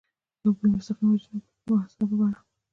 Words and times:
یو 0.43 0.51
یې 0.61 0.65
مستقیماً 0.73 1.09
وژني 1.13 1.37
او 1.37 1.41
بل 1.41 1.49
یې 1.53 1.61
په 1.65 1.69
مهذبه 1.77 2.05
بڼه. 2.19 2.39